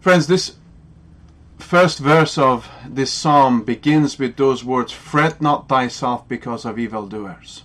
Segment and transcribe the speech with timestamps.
[0.00, 0.56] Friends, this
[1.58, 7.64] first verse of this psalm begins with those words Fret not thyself because of evildoers.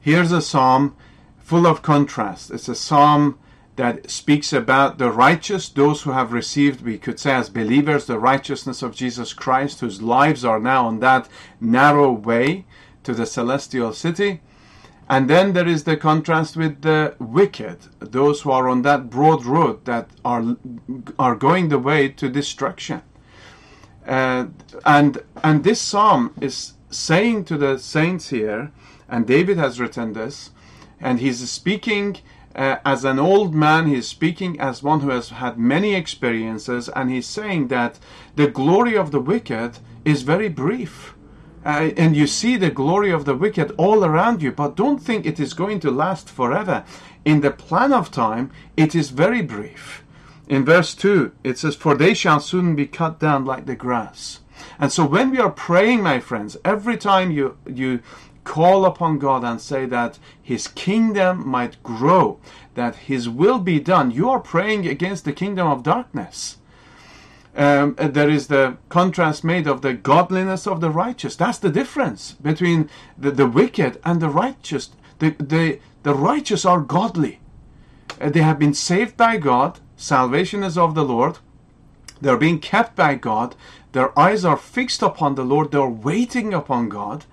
[0.00, 0.94] Here's a psalm
[1.38, 2.52] full of contrast.
[2.52, 3.40] It's a psalm
[3.74, 8.20] that speaks about the righteous, those who have received, we could say as believers, the
[8.20, 11.28] righteousness of Jesus Christ, whose lives are now on that
[11.60, 12.66] narrow way
[13.02, 14.42] to the celestial city.
[15.08, 19.44] And then there is the contrast with the wicked, those who are on that broad
[19.44, 20.56] road that are
[21.18, 23.02] are going the way to destruction.
[24.06, 24.46] Uh,
[24.86, 28.72] and and this psalm is saying to the saints here,
[29.08, 30.50] and David has written this,
[31.00, 32.16] and he's speaking
[32.54, 37.10] uh, as an old man, he's speaking as one who has had many experiences, and
[37.10, 37.98] he's saying that
[38.36, 41.14] the glory of the wicked is very brief.
[41.64, 45.24] Uh, and you see the glory of the wicked all around you, but don't think
[45.24, 46.84] it is going to last forever.
[47.24, 50.04] In the plan of time, it is very brief.
[50.46, 54.40] In verse 2, it says, For they shall soon be cut down like the grass.
[54.78, 58.00] And so when we are praying, my friends, every time you, you
[58.44, 62.38] call upon God and say that His kingdom might grow,
[62.74, 66.58] that His will be done, you are praying against the kingdom of darkness.
[67.56, 71.36] Um, there is the contrast made of the godliness of the righteous.
[71.36, 74.90] That's the difference between the, the wicked and the righteous.
[75.20, 77.38] The, the, the righteous are godly.
[78.20, 79.78] Uh, they have been saved by God.
[79.96, 81.38] Salvation is of the Lord.
[82.20, 83.54] They're being kept by God.
[83.92, 85.70] Their eyes are fixed upon the Lord.
[85.70, 87.24] They're waiting upon God.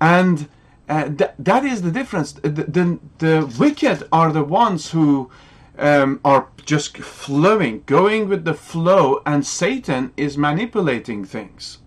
[0.00, 0.48] And
[0.88, 2.32] uh, th- that is the difference.
[2.32, 5.30] The, the, the, wicked are the ones who
[5.78, 11.78] um, are just flowing, going with the flow, and Satan is manipulating things.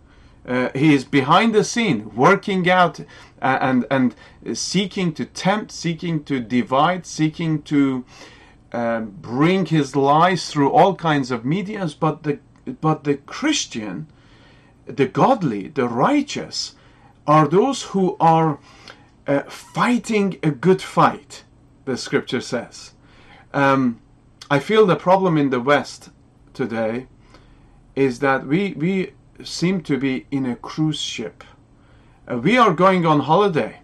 [0.47, 2.99] Uh, he is behind the scene, working out
[3.41, 4.15] uh, and and
[4.53, 8.05] seeking to tempt, seeking to divide, seeking to
[8.71, 11.95] uh, bring his lies through all kinds of mediums.
[11.95, 12.39] But the
[12.81, 14.07] but the Christian,
[14.85, 16.75] the godly, the righteous,
[17.25, 18.59] are those who are
[19.27, 21.43] uh, fighting a good fight,
[21.85, 22.94] the scripture says.
[23.55, 24.01] Um,
[24.51, 26.09] I feel the problem in the West
[26.53, 27.07] today
[27.95, 29.13] is that we, we
[29.45, 31.41] seem to be in a cruise ship.
[32.29, 33.79] Uh, we are going on holiday.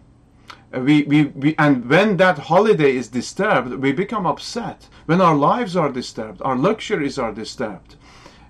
[0.76, 4.90] Uh, we, we, we, and when that holiday is disturbed, we become upset.
[5.06, 7.96] When our lives are disturbed, our luxuries are disturbed,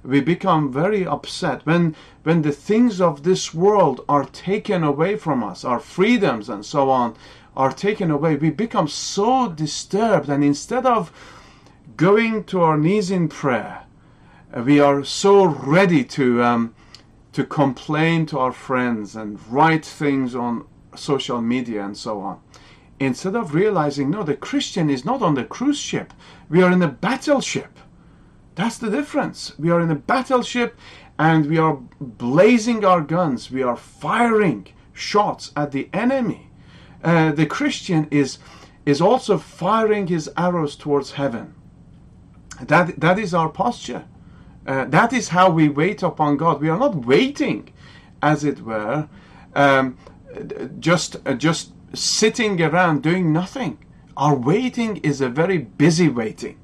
[0.04, 5.44] we become very upset when when the things of this world are taken away from
[5.44, 7.16] us our freedoms and so on
[7.56, 11.12] are taken away we become so disturbed and instead of
[11.97, 13.84] going to our knees in prayer
[14.56, 16.73] uh, we are so ready to um,
[17.34, 22.39] to complain to our friends and write things on social media and so on
[23.00, 26.13] instead of realizing no the christian is not on the cruise ship
[26.50, 27.79] we are in a battleship
[28.56, 29.57] that's the difference.
[29.57, 30.78] We are in a battleship
[31.18, 33.50] and we are blazing our guns.
[33.50, 36.50] We are firing shots at the enemy.
[37.03, 38.38] Uh, the Christian is
[38.85, 41.53] is also firing his arrows towards heaven.
[42.62, 44.06] That that is our posture.
[44.67, 46.62] Uh, that is how we wait upon God.
[46.62, 47.73] We are not waiting,
[48.22, 49.09] as it were,
[49.56, 49.97] um,
[50.79, 53.79] just uh, just sitting around doing nothing.
[54.16, 56.57] Our waiting is a very busy waiting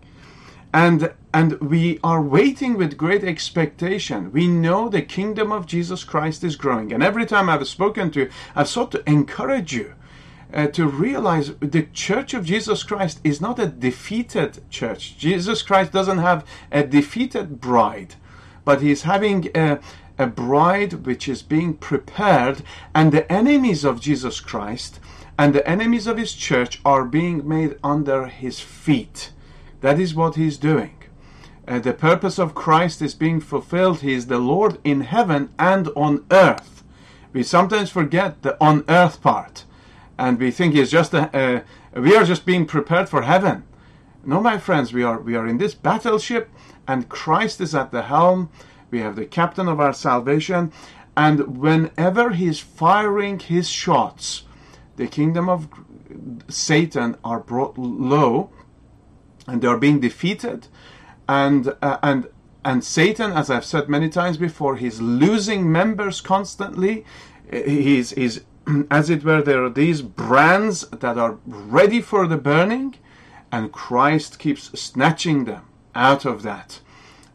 [0.74, 6.44] and and we are waiting with great expectation we know the kingdom of jesus christ
[6.44, 9.94] is growing and every time i've spoken to you i've sought to encourage you
[10.54, 15.92] uh, to realize the church of jesus christ is not a defeated church jesus christ
[15.92, 18.16] doesn't have a defeated bride
[18.66, 19.80] but he's having a,
[20.18, 22.62] a bride which is being prepared
[22.94, 25.00] and the enemies of jesus christ
[25.40, 29.32] and the enemies of his church are being made under his feet
[29.82, 30.94] that is what he's doing.
[31.68, 34.00] Uh, the purpose of Christ is being fulfilled.
[34.00, 36.84] He is the Lord in heaven and on earth.
[37.34, 39.66] We sometimes forget the on earth part,
[40.18, 41.62] and we think he's just a, uh,
[42.00, 43.64] we are just being prepared for heaven.
[44.26, 46.50] No, my friends, we are we are in this battleship,
[46.88, 48.50] and Christ is at the helm.
[48.90, 50.72] We have the captain of our salvation,
[51.16, 54.44] and whenever he's firing his shots,
[54.98, 55.68] the kingdom of
[56.50, 58.50] Satan are brought low
[59.48, 60.68] and they are being defeated
[61.28, 62.28] and uh, and
[62.64, 67.06] and Satan as I've said many times before he's losing members constantly
[67.52, 68.42] he's he's
[68.92, 72.96] as it were there are these brands that are ready for the burning
[73.52, 75.66] and Christ keeps snatching them
[75.96, 76.82] out of that.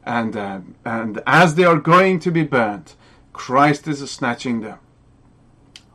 [0.04, 2.94] And uh, and as they are going to be burned
[3.32, 4.78] Christ is snatching them.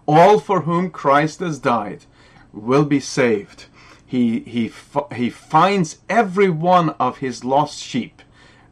[0.08, 2.06] All for whom Christ has died
[2.52, 3.66] will be saved.
[4.06, 4.72] He he
[5.16, 8.22] he finds every one of his lost sheep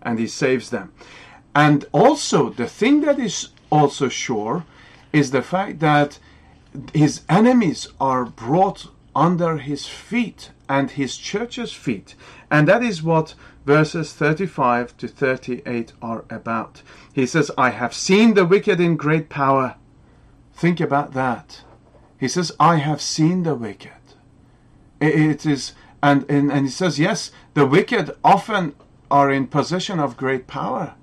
[0.01, 0.94] and he saves them.
[1.53, 4.65] And also, the thing that is also sure
[5.13, 6.19] is the fact that
[6.94, 12.16] his enemies are brought under his feet and his church's feet.
[12.51, 13.36] And that is what
[13.66, 16.81] verses 35 to 38 are about.
[17.13, 19.75] He says, I have seen the wicked in great power.
[20.54, 21.62] Think about that.
[22.19, 23.92] He says, I have seen the wicked.
[25.01, 28.75] It is, and, and, and he says, yes, the wicked often
[29.12, 30.95] are in possession of great power.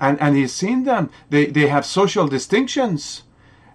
[0.00, 1.10] And, and he's seen them.
[1.30, 3.22] They, they have social distinctions.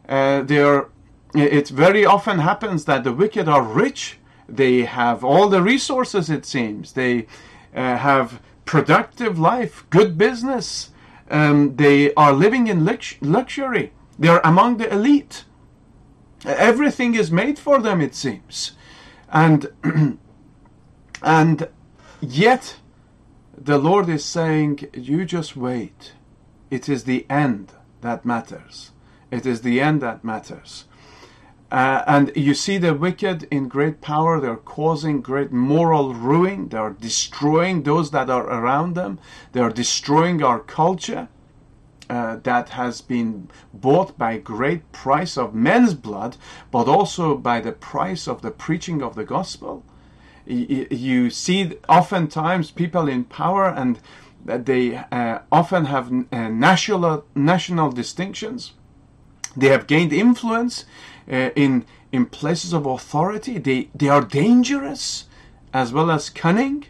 [0.08, 0.90] Uh, they are,
[1.34, 4.18] it very often happens that the wicked are rich.
[4.48, 6.94] They have all the resources, it seems.
[6.94, 7.28] They
[7.76, 10.92] uh, have productive life, good business.
[11.30, 13.92] Um, they are living in lux- luxury.
[14.20, 15.46] They are among the elite.
[16.46, 18.74] Everything is made for them, it seems.
[19.32, 19.72] And,
[21.24, 21.70] and
[22.22, 22.78] yet,
[23.58, 26.14] the Lord is saying, You just wait.
[26.70, 27.72] It is the end
[28.02, 28.92] that matters.
[29.32, 30.86] It is the end that matters.
[31.74, 36.92] Uh, and you see the wicked in great power, they're causing great moral ruin, they're
[36.92, 39.18] destroying those that are around them,
[39.54, 41.28] they're destroying our culture
[42.12, 46.38] uh, that has been bought by great price of men's blood,
[46.70, 49.84] but also by the price of the preaching of the gospel.
[50.46, 54.00] You, see oftentimes people in power and
[54.46, 58.74] they uh, often have uh, national national distinctions.
[59.56, 60.86] They have gained influence
[61.32, 63.58] uh, in in places of authority.
[63.58, 65.26] They they are dangerous
[65.74, 66.86] as well as cunning.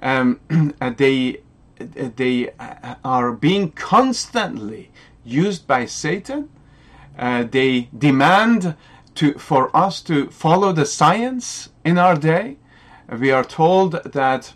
[0.00, 0.40] Um,
[0.96, 1.40] they
[1.78, 2.50] they
[3.04, 4.90] are being constantly
[5.24, 6.48] used by Satan.
[7.18, 8.74] Uh, they demand
[9.14, 12.56] to for us to follow the science in our day.
[13.18, 14.54] We are told that,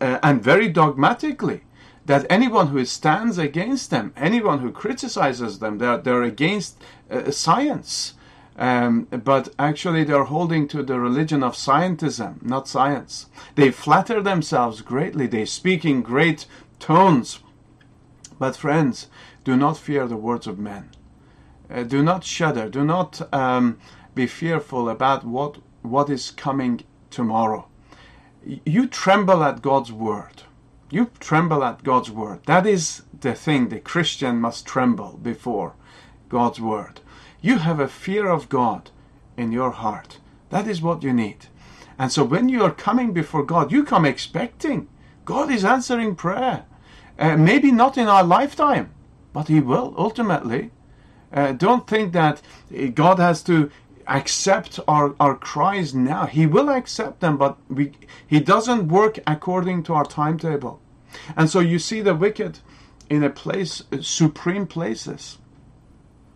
[0.00, 1.62] uh, and very dogmatically,
[2.06, 8.14] that anyone who stands against them, anyone who criticizes them, they're, they're against uh, science.
[8.56, 13.26] Um, but actually, they're holding to the religion of scientism, not science.
[13.54, 15.26] They flatter themselves greatly.
[15.26, 16.46] They speak in great
[16.78, 17.40] tones.
[18.38, 19.08] But, friends,
[19.44, 20.90] do not fear the words of men.
[21.72, 22.68] Uh, do not shudder.
[22.68, 23.78] Do not um,
[24.14, 27.66] be fearful about what, what is coming tomorrow.
[28.44, 30.42] You tremble at God's word.
[30.90, 32.40] You tremble at God's word.
[32.46, 35.74] That is the thing the Christian must tremble before
[36.28, 37.00] God's word.
[37.40, 38.90] You have a fear of God
[39.36, 40.18] in your heart.
[40.50, 41.46] That is what you need.
[41.98, 44.88] And so when you are coming before God, you come expecting.
[45.24, 46.64] God is answering prayer.
[47.18, 48.92] Uh, maybe not in our lifetime,
[49.32, 50.70] but He will ultimately.
[51.32, 52.42] Uh, don't think that
[52.94, 53.70] God has to
[54.06, 56.26] accept our, our cries now.
[56.26, 57.92] He will accept them, but we,
[58.26, 60.80] He doesn't work according to our timetable.
[61.36, 62.60] And so you see the wicked
[63.08, 65.38] in a place, supreme places.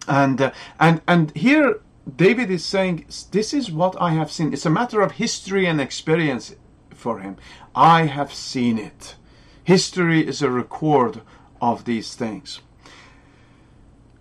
[0.08, 1.80] And uh, and and here
[2.16, 5.80] David is saying, "This is what I have seen." It's a matter of history and
[5.80, 6.54] experience
[6.90, 7.36] for him.
[7.74, 9.16] I have seen it.
[9.64, 11.22] History is a record
[11.60, 12.60] of these things,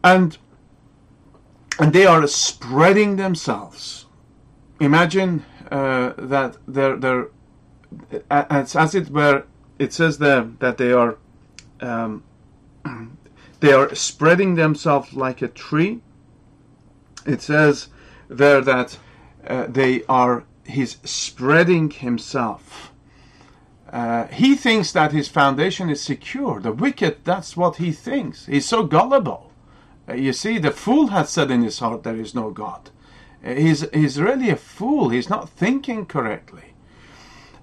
[0.03, 0.37] and
[1.79, 4.05] and they are spreading themselves.
[4.79, 7.27] Imagine uh, that they're they're
[8.29, 9.43] as, as it were.
[9.79, 11.17] It says there that they are.
[11.81, 12.23] Um,
[13.63, 16.01] they are spreading themselves like a tree.
[17.25, 17.87] It says
[18.27, 18.97] there that
[19.47, 22.91] uh, they are, he's spreading himself.
[23.89, 26.59] Uh, he thinks that his foundation is secure.
[26.59, 28.47] The wicked, that's what he thinks.
[28.47, 29.53] He's so gullible.
[30.09, 32.89] Uh, you see, the fool has said in his heart there is no God.
[33.45, 35.07] Uh, he's, he's really a fool.
[35.07, 36.73] He's not thinking correctly.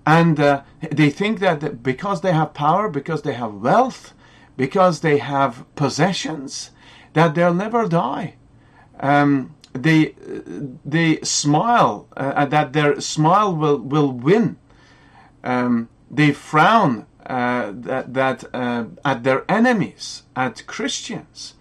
[0.07, 4.15] And uh, they think that because they have power, because they have wealth,
[4.61, 6.71] because they have possessions
[7.15, 8.35] that they'll never die.
[9.13, 10.15] Um, they
[10.85, 14.59] they smile uh, that their smile will will win.
[15.43, 21.55] Um, they frown uh, that that uh, at their enemies, at Christians.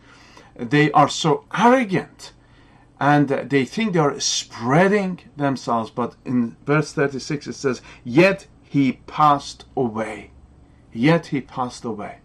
[0.58, 2.34] They are so arrogant,
[3.00, 5.90] and they think they are spreading themselves.
[5.90, 10.32] But in verse thirty six it says, "Yet he passed away.
[10.92, 12.20] Yet he passed away."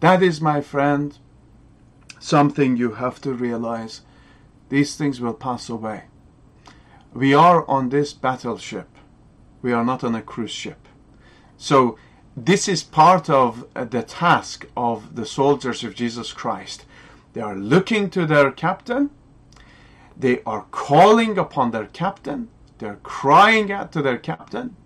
[0.00, 1.16] That is, my friend,
[2.18, 4.02] something you have to realize.
[4.68, 6.04] These things will pass away.
[7.12, 8.88] We are on this battleship.
[9.62, 10.88] We are not on a cruise ship.
[11.56, 11.98] So,
[12.36, 16.84] this is part of uh, the task of the soldiers of Jesus Christ.
[17.32, 19.10] They are looking to their captain.
[20.14, 22.50] They are calling upon their captain.
[22.78, 24.76] They're crying out to their captain.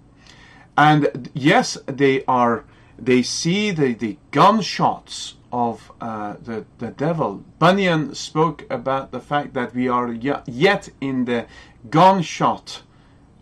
[0.79, 2.64] And yes, they are
[3.00, 7.45] they see the, the gunshots of uh, the, the devil.
[7.59, 11.47] Bunyan spoke about the fact that we are yet in the
[11.88, 12.83] gunshot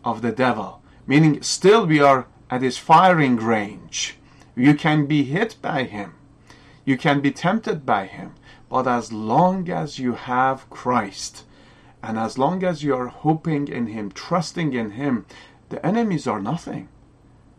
[0.05, 4.17] of the devil, meaning still we are at his firing range.
[4.55, 6.15] You can be hit by him,
[6.85, 8.35] you can be tempted by him,
[8.69, 11.45] but as long as you have Christ,
[12.03, 15.27] and as long as you are hoping in him, trusting in him,
[15.69, 16.89] the enemies are nothing.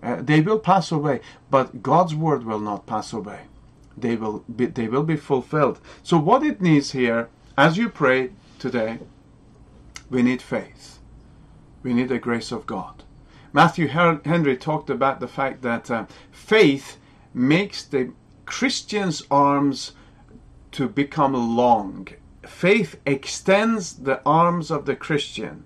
[0.01, 3.41] Uh, they will pass away, but God's word will not pass away.
[3.97, 5.79] They will be, they will be fulfilled.
[6.03, 8.99] So what it needs here, as you pray today,
[10.09, 10.99] we need faith.
[11.83, 13.03] We need the grace of God.
[13.51, 16.97] Matthew Henry talked about the fact that uh, faith
[17.33, 18.11] makes the
[18.45, 19.93] Christian's arms
[20.71, 22.07] to become long.
[22.45, 25.65] Faith extends the arms of the Christian,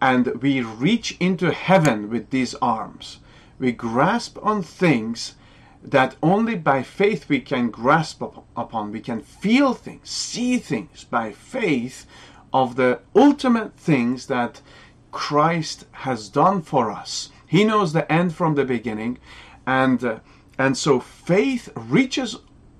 [0.00, 3.20] and we reach into heaven with these arms.
[3.58, 5.34] We grasp on things
[5.82, 8.22] that only by faith we can grasp
[8.56, 8.92] upon.
[8.92, 12.06] We can feel things, see things by faith
[12.52, 14.62] of the ultimate things that
[15.10, 17.30] Christ has done for us.
[17.46, 19.18] He knows the end from the beginning,
[19.66, 20.18] and uh,
[20.58, 22.36] and so faith reaches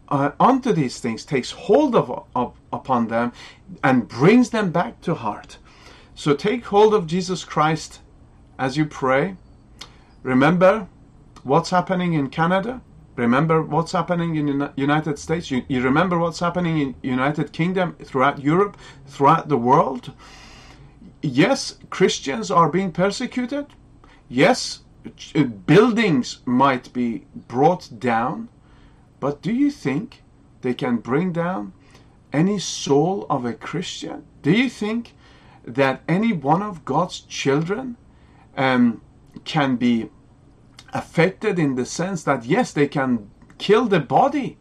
[0.09, 3.33] uh, onto these things, takes hold of, of upon them,
[3.83, 5.59] and brings them back to heart.
[6.15, 8.01] So take hold of Jesus Christ
[8.59, 9.37] as you pray.
[10.25, 10.89] Remember
[11.43, 12.81] what's happening in Canada.
[13.15, 15.51] Remember what's happening in the United States.
[15.51, 18.77] You, you remember what's happening in United Kingdom, throughout Europe,
[19.07, 20.13] throughout the world.
[21.23, 23.67] Yes, Christians are being persecuted.
[24.29, 24.81] Yes,
[25.67, 28.49] buildings might be brought down.
[29.21, 30.23] But do you think
[30.63, 31.75] they can bring down
[32.33, 34.25] any soul of a Christian?
[34.43, 35.15] Do you think
[35.67, 37.97] that any one of God's children
[38.57, 39.03] um,
[39.45, 40.11] can be
[40.95, 44.57] affected in the sense that, yes, they can kill the body,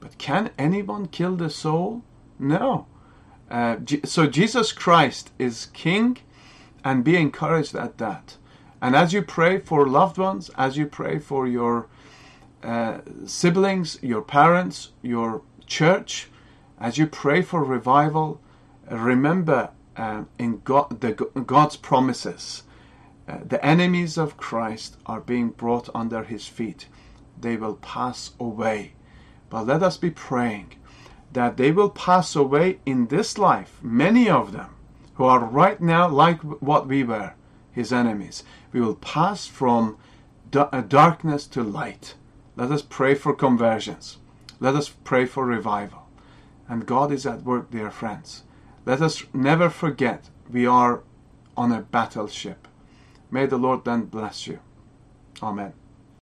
[0.00, 2.02] but can anyone kill the soul?
[2.38, 2.86] No.
[3.50, 6.18] Uh, so Jesus Christ is King,
[6.84, 8.36] and be encouraged at that.
[8.80, 11.88] And as you pray for loved ones, as you pray for your
[12.62, 16.28] uh, siblings, your parents, your church,
[16.78, 18.40] as you pray for revival,
[18.90, 22.64] remember uh, in God, the, God's promises.
[23.26, 26.88] Uh, the enemies of Christ are being brought under his feet.
[27.40, 28.94] They will pass away.
[29.50, 30.74] But let us be praying
[31.32, 34.74] that they will pass away in this life, many of them
[35.14, 37.34] who are right now like what we were,
[37.72, 38.44] his enemies.
[38.72, 39.96] We will pass from
[40.52, 42.14] uh, darkness to light.
[42.56, 44.18] Let us pray for conversions.
[44.60, 46.08] Let us pray for revival.
[46.68, 48.44] And God is at work, dear friends.
[48.86, 51.02] Let us never forget we are
[51.56, 52.63] on a battleship.
[53.34, 54.60] May the Lord then bless you.
[55.42, 55.72] Amen.